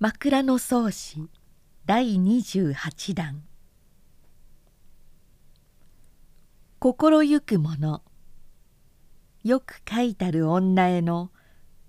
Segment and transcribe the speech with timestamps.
[0.00, 1.28] 枕草子
[1.84, 3.42] 第28弾
[6.78, 8.02] 心ゆくもの。
[9.42, 11.32] よく書いたる女への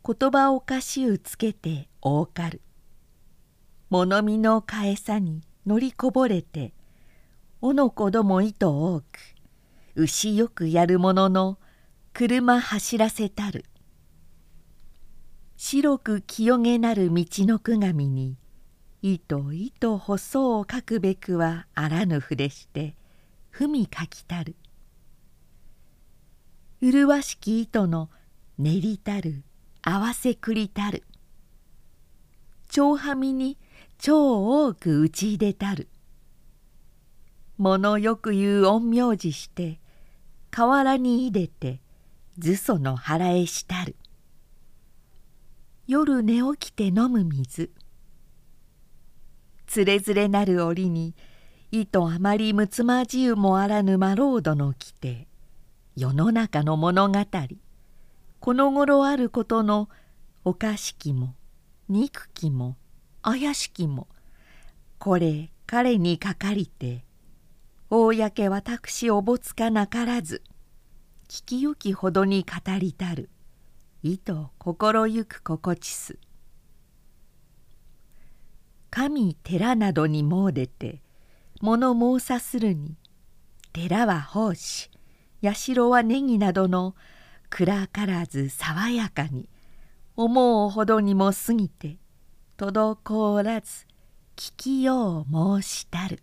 [0.03, 2.61] 言葉おかしゅうつけておうかる。
[3.91, 6.73] 物見のかえさに乗りこぼれて
[7.61, 9.05] おの子どもいと多く
[9.93, 11.59] 牛よくやるものの
[12.13, 13.65] 車走らせたる。
[15.71, 18.37] 白く清げなる道のくがみに
[19.03, 22.95] 糸糸細を書くべくはあらぬ筆して
[23.51, 24.55] 文書きたる。
[26.81, 28.09] 麗しき糸の
[28.57, 29.43] 練りたる
[29.83, 31.03] 合わせくりたる。
[32.69, 33.59] 長はみに
[33.99, 35.87] 超多く打ち入れたる。
[37.59, 39.79] 物よく言う陰陽師して
[40.49, 41.79] 河原に入れて
[42.39, 43.95] 図その腹へしたる。
[45.91, 47.71] 夜寝起きて飲む水。
[49.65, 51.15] つれづれなる折に
[51.71, 55.27] 糸あまりむつまじゅうもあらぬまろうどの来て
[55.95, 57.25] 世の中の物語。
[58.39, 59.89] この頃あることの
[60.45, 61.33] おかしきも
[61.87, 62.77] 憎きも
[63.23, 64.07] 怪しきも
[64.99, 67.03] これ彼にかかりて
[67.89, 70.43] 公私おぼつかなからず
[71.27, 73.31] 聞きよきほどに語りたる。
[74.01, 76.17] 意図心ゆく心地す
[78.89, 81.01] 神寺などに詣でて
[81.61, 82.95] 物申さするに
[83.73, 84.89] 寺は奉仕
[85.43, 86.95] 社はネギなどの
[87.49, 89.49] 暗からず爽やかに
[90.15, 91.97] 思うほどにも過ぎて
[92.57, 93.85] 滞らず
[94.37, 96.19] 聞きよう申したる。